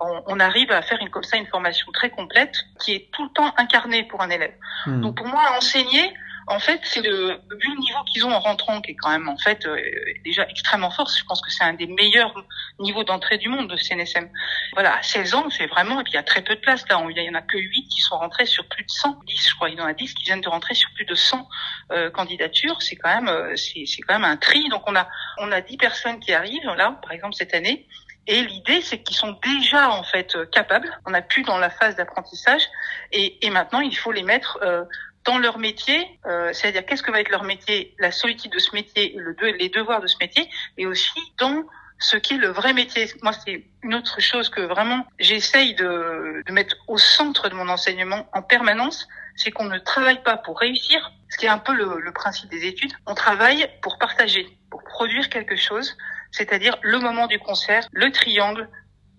[0.00, 3.24] on, on arrive à faire une, comme ça une formation très complète qui est tout
[3.24, 4.54] le temps incarnée pour un élève.
[4.86, 5.00] Hmm.
[5.00, 6.12] Donc pour moi, enseigner,
[6.46, 9.28] en fait, c'est le vu le niveau qu'ils ont en rentrant, qui est quand même
[9.28, 9.76] en fait euh,
[10.24, 11.08] déjà extrêmement fort.
[11.16, 12.34] Je pense que c'est un des meilleurs
[12.78, 14.28] niveaux d'entrée du monde de CNSM.
[14.72, 16.84] Voilà, à 16 ans, c'est vraiment et puis il y a très peu de place
[16.88, 17.02] là.
[17.08, 19.54] Il y en a que 8 qui sont rentrés sur plus de 100, 10 je
[19.54, 19.70] crois.
[19.70, 21.48] Il y en a 10 qui viennent de rentrer sur plus de 100
[21.92, 22.82] euh, candidatures.
[22.82, 24.68] C'est quand même euh, c'est c'est quand même un tri.
[24.68, 27.86] Donc on a on a 10 personnes qui arrivent là, par exemple cette année.
[28.28, 30.88] Et l'idée, c'est qu'ils sont déjà en fait capables.
[31.06, 32.62] On n'a plus dans la phase d'apprentissage,
[33.10, 34.84] et, et, maintenant il faut les mettre euh,
[35.24, 38.74] dans leur métier, euh, c'est-à-dire qu'est-ce que va être leur métier, la solitude de ce
[38.74, 41.64] métier, le, les devoirs de ce métier, et aussi dans
[41.98, 43.06] ce qui est le vrai métier.
[43.22, 47.68] Moi, c'est une autre chose que vraiment j'essaye de, de mettre au centre de mon
[47.68, 49.06] enseignement en permanence,
[49.36, 52.50] c'est qu'on ne travaille pas pour réussir, ce qui est un peu le, le principe
[52.50, 52.92] des études.
[53.06, 55.96] On travaille pour partager, pour produire quelque chose,
[56.32, 58.68] c'est-à-dire le moment du concert, le triangle,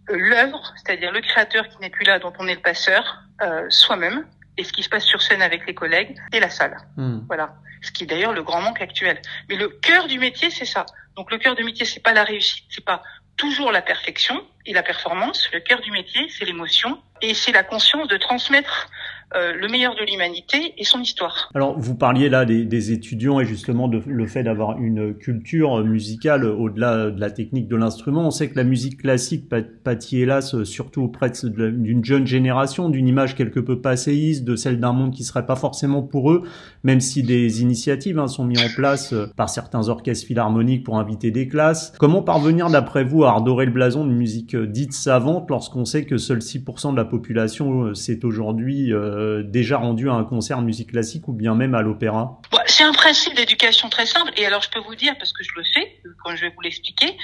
[0.10, 3.66] euh, l'œuvre, c'est-à-dire le créateur qui n'est plus là, dont on est le passeur, euh,
[3.70, 6.78] soi-même, et ce qui se passe sur scène avec les collègues, et la salle.
[6.98, 7.20] Hmm.
[7.28, 7.56] Voilà.
[7.82, 9.22] Ce qui est d'ailleurs le grand manque actuel.
[9.50, 10.86] Mais le cœur du métier, c'est ça.
[11.16, 13.04] Donc le cœur du métier, c'est pas la réussite, c'est pas
[13.38, 15.50] toujours la perfection et la performance.
[15.52, 18.90] Le cœur du métier, c'est l'émotion et c'est la conscience de transmettre
[19.36, 21.50] euh, le meilleur de l'humanité et son histoire.
[21.56, 25.84] Alors, vous parliez là des, des étudiants et justement de le fait d'avoir une culture
[25.84, 28.28] musicale au-delà de la technique de l'instrument.
[28.28, 29.50] On sait que la musique classique
[29.84, 34.94] pâtit hélas surtout auprès d'une jeune génération, d'une image quelque peu passéiste, de celle d'un
[34.94, 36.44] monde qui serait pas forcément pour eux,
[36.84, 41.00] même si des initiatives hein, sont mises en place euh, par certains orchestres philharmoniques pour
[41.00, 41.94] inviter des classes.
[42.00, 46.06] Comment parvenir, d'après vous, à redorer le blason d'une musique euh, dite savante lorsqu'on sait
[46.06, 50.66] que seuls 6% de la population s'est aujourd'hui euh, déjà rendu à un concert de
[50.66, 54.32] musique classique ou bien même à l'opéra C'est un principe d'éducation très simple.
[54.38, 56.62] Et alors je peux vous dire, parce que je le fais, quand je vais vous
[56.62, 57.18] l'expliquer,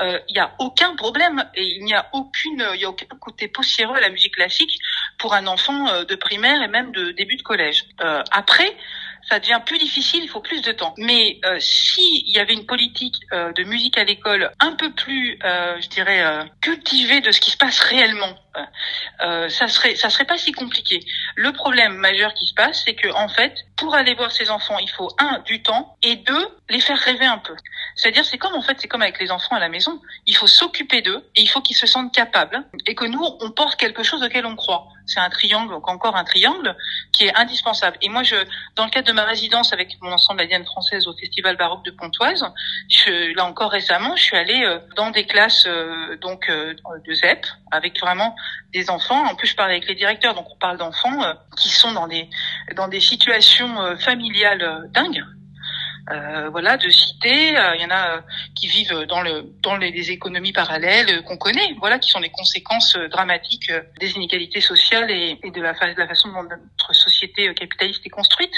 [0.00, 4.00] euh, il n'y a aucun problème et il n'y a a aucun côté poussiéreux à
[4.00, 4.78] la musique classique
[5.18, 7.84] pour un enfant euh, de primaire et même de début de collège.
[8.30, 8.76] après,
[9.28, 10.94] ça devient plus difficile, il faut plus de temps.
[10.98, 15.88] Mais euh, s'il y avait une politique de musique à l'école un peu plus, je
[15.88, 16.22] dirais,
[16.60, 18.36] cultivée de ce qui se passe réellement,
[19.20, 21.00] euh, ça serait ça serait pas si compliqué.
[21.36, 24.78] Le problème majeur qui se passe, c'est que en fait, pour aller voir ses enfants,
[24.78, 27.54] il faut un du temps et deux les faire rêver un peu.
[27.96, 30.46] C'est-à-dire c'est comme en fait c'est comme avec les enfants à la maison, il faut
[30.46, 34.02] s'occuper d'eux et il faut qu'ils se sentent capables et que nous on porte quelque
[34.02, 34.86] chose auquel on croit.
[35.06, 36.76] C'est un triangle, donc encore un triangle
[37.12, 37.96] qui est indispensable.
[38.02, 38.36] Et moi je
[38.76, 41.84] dans le cadre de ma résidence avec mon ensemble la Diane française au Festival baroque
[41.84, 42.44] de Pontoise,
[42.88, 47.46] je, là encore récemment, je suis allée euh, dans des classes euh, donc de ZEP
[47.70, 48.34] avec vraiment
[48.72, 49.24] des enfants.
[49.24, 52.08] En plus, je parle avec les directeurs, donc on parle d'enfants euh, qui sont dans
[52.08, 52.28] des
[52.76, 54.90] dans des situations euh, familiales
[56.10, 57.48] euh, voilà, de cité.
[57.50, 58.20] Il y en a
[58.54, 61.74] qui vivent dans le dans les, économies parallèles qu'on connaît.
[61.78, 66.94] Voilà, qui sont les conséquences dramatiques des inégalités sociales et, de, la, façon dont notre
[66.94, 68.54] société capitaliste est construite.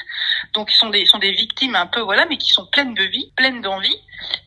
[0.54, 3.04] Donc, ils sont des sont des victimes un peu voilà, mais qui sont pleines de
[3.04, 3.96] vie, pleines d'envie.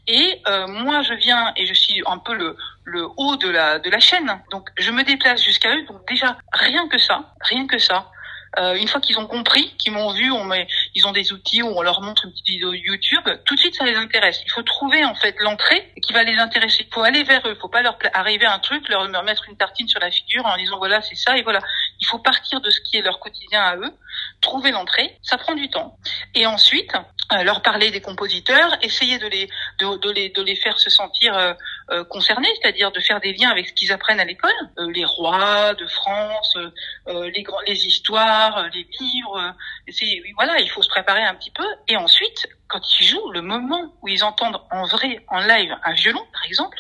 [0.07, 2.57] Et moi, je viens et je suis un peu le
[2.89, 4.41] le haut de la, de la chaîne.
[4.51, 5.85] Donc je me déplace jusqu'à eux.
[5.85, 8.11] Donc déjà, rien que ça, rien que ça.
[8.57, 11.61] Euh, une fois qu'ils ont compris, qu'ils m'ont vu, on met, ils ont des outils
[11.61, 14.41] où on leur montre une petite vidéo YouTube, tout de suite ça les intéresse.
[14.45, 16.85] Il faut trouver en fait l'entrée qui va les intéresser.
[16.87, 17.53] Il faut aller vers eux.
[17.55, 20.45] Il faut pas leur arriver à un truc, leur mettre une tartine sur la figure
[20.45, 21.59] en disant voilà c'est ça et voilà.
[21.99, 23.93] Il faut partir de ce qui est leur quotidien à eux,
[24.41, 25.17] trouver l'entrée.
[25.21, 25.97] Ça prend du temps.
[26.35, 26.91] Et ensuite
[27.31, 29.49] euh, leur parler des compositeurs, essayer de les
[29.79, 31.53] de, de les de les faire se sentir euh,
[31.91, 35.05] euh, concernés, c'est-à-dire de faire des liens avec ce qu'ils apprennent à l'école, euh, les
[35.05, 36.57] rois de France,
[37.07, 39.53] euh, les grands, les histoires, les livres.
[39.89, 41.65] c'est voilà, il faut se préparer un petit peu.
[41.87, 45.93] Et ensuite, quand ils jouent, le moment où ils entendent en vrai, en live, un
[45.93, 46.77] violon, par exemple,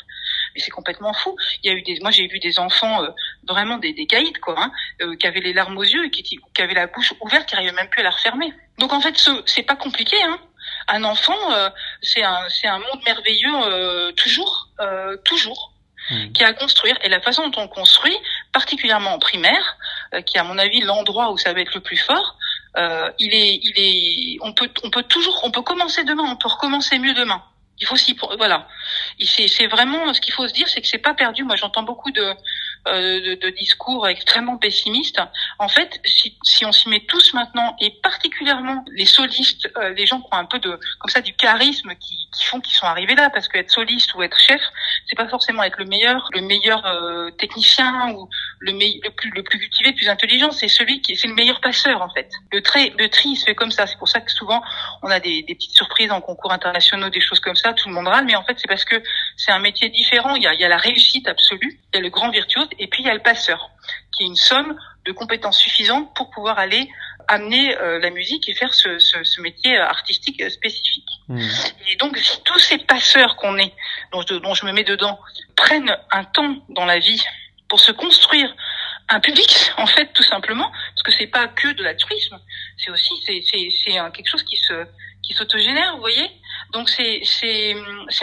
[0.53, 1.35] mais c'est complètement fou.
[1.63, 3.01] Il y a eu des, moi j'ai vu des enfants
[3.47, 4.71] vraiment des, des caïds quoi, hein,
[5.19, 7.73] qui avaient les larmes aux yeux et qui, qui avaient la bouche ouverte, qui n'arrivaient
[7.73, 8.53] même plus à la refermer.
[8.77, 10.17] Donc en fait, c'est pas compliqué.
[10.23, 10.39] Hein
[10.87, 11.69] un enfant, euh,
[12.01, 15.73] c'est un, c'est un monde merveilleux euh, toujours, euh, toujours,
[16.11, 16.31] mmh.
[16.31, 16.97] qui a à construire.
[17.03, 18.15] Et la façon dont on construit,
[18.51, 19.77] particulièrement en primaire,
[20.25, 22.35] qui est à mon avis l'endroit où ça va être le plus fort,
[23.19, 26.47] il est, il est, on peut, on peut toujours, on peut commencer demain, on peut
[26.47, 27.43] recommencer mieux demain.
[27.79, 28.67] Il faut s'y, voilà.
[29.23, 31.43] C'est vraiment ce qu'il faut se dire, c'est que c'est pas perdu.
[31.43, 32.33] Moi, j'entends beaucoup de,
[32.85, 35.21] de, de, discours extrêmement pessimistes.
[35.59, 40.05] En fait, si, si on s'y met tous maintenant, et particulièrement les solistes, euh, les
[40.05, 42.85] gens qui ont un peu de comme ça du charisme, qui, qui font qu'ils sont
[42.85, 44.61] arrivés là, parce qu'être soliste ou être chef,
[45.07, 49.43] c'est pas forcément être le meilleur, le meilleur euh, technicien ou le, le plus le
[49.43, 50.51] plus cultivé, le plus intelligent.
[50.51, 52.31] C'est celui qui c'est le meilleur passeur en fait.
[52.51, 53.87] Le tri, le tri se fait comme ça.
[53.87, 54.61] C'est pour ça que souvent
[55.03, 57.73] on a des, des petites surprises en concours internationaux, des choses comme ça.
[57.73, 59.01] Tout le monde râle, mais en fait c'est parce que
[59.39, 60.35] c'est un métier différent.
[60.35, 62.67] Il y a, il y a la réussite absolue, il y a le grand virtuose
[62.77, 63.71] et puis il y a le passeur,
[64.11, 66.89] qui est une somme de compétences suffisantes pour pouvoir aller
[67.29, 71.07] amener euh, la musique et faire ce, ce, ce métier artistique spécifique.
[71.29, 71.41] Mmh.
[71.89, 73.73] Et donc, si tous ces passeurs qu'on est,
[74.11, 75.17] dont je, dont je me mets dedans,
[75.55, 77.23] prennent un temps dans la vie
[77.69, 78.53] pour se construire
[79.07, 82.37] un public, en fait, tout simplement, parce que c'est pas que de l'altruisme,
[82.77, 84.85] c'est aussi c'est c'est c'est quelque chose qui se
[85.23, 86.29] qui s'autogénère, vous voyez,
[86.71, 87.75] Donc c'est c'est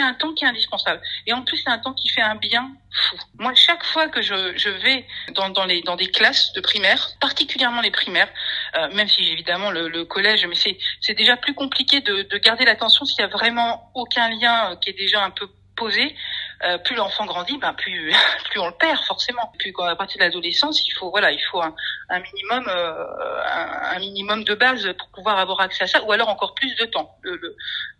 [0.02, 1.00] un temps qui est indispensable.
[1.26, 3.16] Et en plus c'est un temps qui fait un bien fou.
[3.38, 7.10] Moi chaque fois que je je vais dans dans les dans des classes de primaire,
[7.20, 8.28] particulièrement les primaires,
[8.76, 12.38] euh, même si évidemment le, le collège, mais c'est c'est déjà plus compliqué de de
[12.38, 16.16] garder l'attention s'il y a vraiment aucun lien euh, qui est déjà un peu posé.
[16.64, 18.10] Euh, plus l'enfant grandit, ben plus
[18.50, 19.52] plus on le perd forcément.
[19.58, 21.74] Plus quand, à partir de l'adolescence, il faut voilà, il faut un,
[22.08, 26.12] un minimum euh, un, un, minimum de base pour pouvoir avoir accès à ça, ou
[26.12, 27.14] alors encore plus de temps.
[27.20, 27.36] Le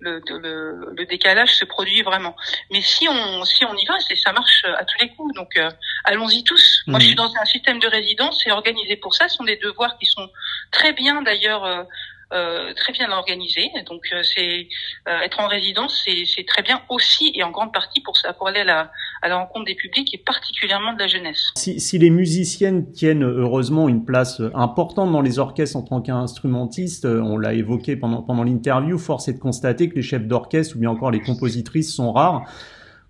[0.01, 2.35] le, le, le décalage se produit vraiment.
[2.71, 5.35] Mais si on si on y va, c'est ça marche à tous les coups.
[5.35, 5.71] Donc euh,
[6.05, 6.83] allons-y tous.
[6.87, 9.29] Moi, je suis dans un système de résidence, c'est organisé pour ça.
[9.29, 10.31] Ce sont des devoirs qui sont
[10.71, 11.87] très bien d'ailleurs
[12.33, 13.71] euh, très bien organisé.
[13.89, 14.67] Donc euh, c'est
[15.09, 18.61] euh, être en résidence, c'est très bien aussi et en grande partie pour pour aller
[18.61, 18.91] à la,
[19.23, 21.53] à la rencontre des publics et particulièrement de la jeunesse.
[21.57, 27.05] Si, si les musiciennes tiennent heureusement une place importante dans les orchestres en tant qu'instrumentistes,
[27.05, 30.81] on l'a évoqué pendant pendant l'interview, force est de constater que les chefs d'orchestre ou
[30.81, 32.43] bien encore les compositrices sont rares.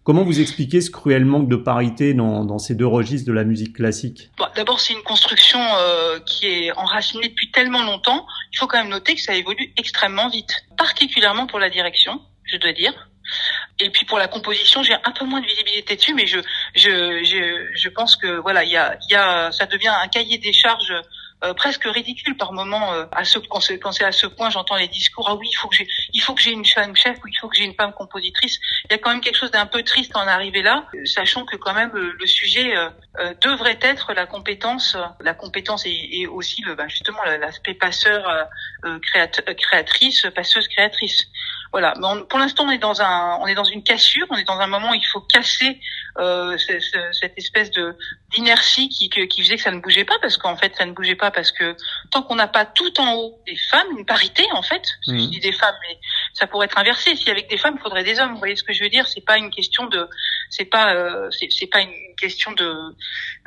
[0.07, 3.75] Comment vous expliquez ce cruel manque de parité dans, ces deux registres de la musique
[3.75, 4.31] classique?
[4.39, 8.25] Bon, D'abord, c'est une construction euh, qui est enracinée depuis tellement longtemps.
[8.53, 12.57] Il faut quand même noter que ça évolue extrêmement vite, particulièrement pour la direction, je
[12.57, 12.93] dois dire.
[13.81, 16.39] Et puis pour la composition, j'ai un peu moins de visibilité dessus, mais je
[16.77, 20.39] je je, je pense que voilà, il y a y a ça devient un cahier
[20.39, 20.95] des charges
[21.45, 24.89] euh, presque ridicule par moment euh, à ce quand c'est à ce point j'entends les
[24.89, 27.29] discours ah oui il faut que j'ai il faut que j'ai une femme chef ou
[27.29, 28.59] il faut que j'ai une femme compositrice.
[28.87, 31.57] Il y a quand même quelque chose d'un peu triste en arriver là sachant que
[31.57, 36.89] quand même le, sujet euh, devrait être la compétence la compétence et, aussi le ben
[36.89, 38.49] justement l'aspect passeur
[39.59, 41.27] créatrice passeuse créatrice
[41.73, 41.95] voilà.
[41.99, 44.27] Mais pour l'instant, on est dans un, on est dans une cassure.
[44.31, 45.81] On est dans un moment où il faut casser
[46.19, 47.97] euh, cette espèce de
[48.31, 51.15] d'inertie qui, qui faisait que ça ne bougeait pas, parce qu'en fait, ça ne bougeait
[51.15, 51.77] pas parce que
[52.11, 54.83] tant qu'on n'a pas tout en haut des femmes, une parité en fait.
[55.07, 55.31] Je mmh.
[55.31, 55.99] dis des femmes, mais
[56.35, 57.15] ça pourrait être inversé.
[57.17, 58.33] Si avec des femmes, il faudrait des hommes.
[58.33, 59.07] Vous voyez ce que je veux dire?
[59.09, 60.09] C'est pas une question de,
[60.51, 62.75] c'est pas, euh, c'est pas une question de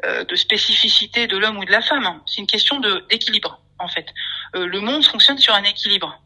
[0.05, 2.05] euh, de spécificité de l'homme ou de la femme.
[2.05, 2.21] Hein.
[2.25, 4.07] C'est une question de d'équilibre en fait.
[4.55, 6.21] Euh, le monde fonctionne sur un équilibre.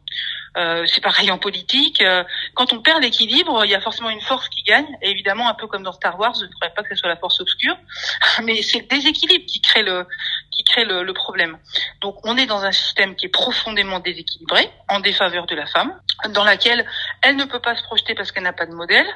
[0.56, 2.00] Euh, c'est pareil en politique.
[2.00, 2.22] Euh,
[2.54, 4.86] quand on perd l'équilibre, il y a forcément une force qui gagne.
[5.02, 7.08] Et évidemment, un peu comme dans Star Wars, je ne voudrais pas que ce soit
[7.08, 7.76] la force obscure,
[8.44, 10.06] mais c'est le déséquilibre qui crée le
[10.54, 11.58] qui crée le, problème.
[12.00, 15.92] Donc, on est dans un système qui est profondément déséquilibré, en défaveur de la femme,
[16.30, 16.84] dans laquelle
[17.22, 19.06] elle ne peut pas se projeter parce qu'elle n'a pas de modèle.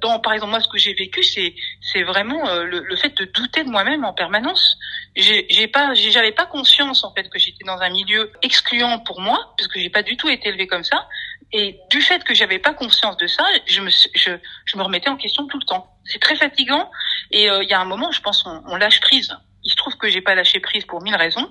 [0.00, 3.24] Donc, par exemple, moi, ce que j'ai vécu, c'est c'est vraiment euh, le, fait de
[3.24, 4.76] douter de moi-même en permanence.
[5.16, 9.54] J'ai pas, j'avais pas conscience en fait que j'étais dans un milieu excluant pour moi,
[9.56, 11.08] parce que j'ai pas du tout été élevée comme ça.
[11.52, 15.16] Et du fait que j'avais pas conscience de ça, je me, je me remettais en
[15.16, 15.88] question tout le temps.
[16.04, 16.90] C'est très fatigant.
[17.30, 19.36] Et euh, il y a un moment, je pense, on, on lâche prise.
[19.64, 21.50] Il se trouve que j'ai pas lâché prise pour mille raisons.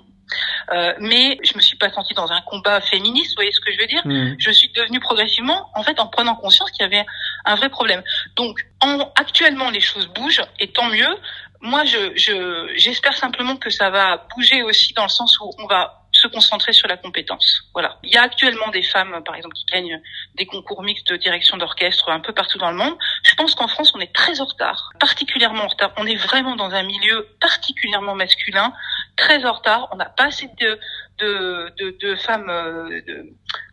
[0.72, 3.72] Euh, mais je me suis pas sentie dans un combat féministe, vous voyez ce que
[3.72, 4.02] je veux dire?
[4.06, 4.36] Mmh.
[4.40, 7.06] Je suis devenue progressivement, en fait, en prenant conscience qu'il y avait
[7.46, 8.02] un vrai problème.
[8.36, 11.18] Donc, en, actuellement, les choses bougent, et tant mieux.
[11.62, 15.68] Moi, je, je, j'espère simplement que ça va bouger aussi dans le sens où on
[15.68, 17.64] va se concentrer sur la compétence.
[17.74, 18.00] Voilà.
[18.04, 20.02] Il y a actuellement des femmes, par exemple, qui gagnent
[20.36, 22.96] des concours mixtes de direction d'orchestre un peu partout dans le monde.
[23.24, 25.92] Je pense qu'en France, on est très en retard, particulièrement en retard.
[25.98, 28.74] On est vraiment dans un milieu particulièrement masculin,
[29.18, 29.90] très en retard.
[29.92, 30.80] On n'a pas assez de,
[31.20, 33.02] de, de, femmes euh,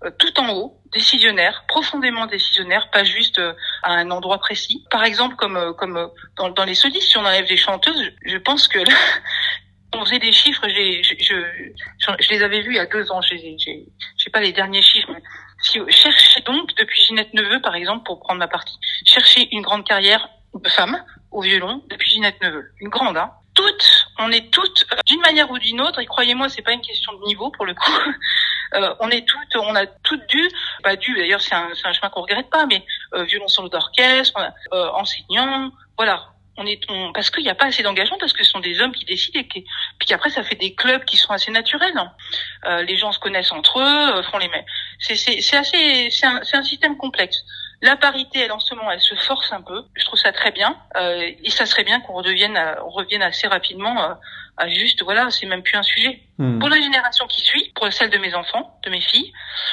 [0.05, 4.85] euh, tout en haut, décisionnaires, profondément décisionnaires, pas juste euh, à un endroit précis.
[4.91, 8.67] Par exemple, comme comme dans, dans les solistes, si on enlève les chanteuses, je pense
[8.69, 8.81] que
[9.95, 13.11] on faisait des chiffres, j'ai, je, je, je, les avais vus il y a deux
[13.11, 15.13] ans, j'ai, j'ai, j'ai pas les derniers chiffres.
[15.63, 19.85] Si, cherchez donc, depuis Ginette Neveu, par exemple, pour prendre ma partie, cherchez une grande
[19.85, 22.71] carrière de femme au violon depuis Ginette Neveu.
[22.81, 23.33] Une grande, hein.
[23.55, 26.81] Toutes, on est toutes, euh, d'une manière ou d'une autre, et croyez-moi, c'est pas une
[26.81, 27.93] question de niveau pour le coup.
[28.75, 30.49] Euh, on est toutes, on a toutes dû,
[30.85, 33.69] pas dû, d'ailleurs c'est un, c'est un chemin qu'on regrette pas, mais euh, violon solo
[33.69, 34.39] d'orchestre,
[34.73, 36.29] euh, enseignant, voilà,
[36.61, 36.81] on est
[37.15, 39.41] parce qu'il n'y a pas assez d'engagement parce que ce sont des hommes qui décident
[39.41, 39.65] et qui,
[39.99, 41.99] puis après ça fait des clubs qui sont assez naturels.
[42.67, 44.65] Euh, les gens se connaissent entre eux, euh, font les mêmes.
[44.99, 47.39] C'est c'est assez c'est un, un système complexe.
[47.83, 49.83] La parité, elle en ce moment, elle se force un peu.
[49.95, 53.49] Je trouve ça très bien euh, et ça serait bien qu'on redevienne on revienne assez
[53.49, 54.19] rapidement
[54.59, 56.21] à juste voilà, c'est même plus un sujet.
[56.37, 56.59] Hmm.
[56.59, 59.33] Pour la génération qui suit, pour celle de mes enfants, de mes filles,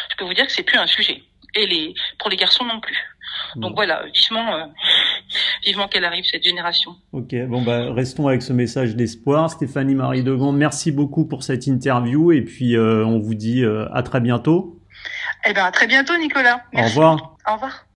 [0.09, 1.21] je peux vous dire que c'est plus un sujet.
[1.53, 2.97] Et les pour les garçons non plus.
[3.55, 4.65] Donc voilà, vivement, euh,
[5.65, 6.95] vivement qu'elle arrive cette génération.
[7.11, 9.49] Ok, bon bah restons avec ce message d'espoir.
[9.49, 13.87] Stéphanie Marie Degand, merci beaucoup pour cette interview et puis euh, on vous dit euh,
[13.93, 14.79] à très bientôt.
[15.45, 16.61] Eh ben à très bientôt Nicolas.
[16.73, 16.97] Merci.
[16.97, 17.37] Au revoir.
[17.47, 17.85] Au revoir.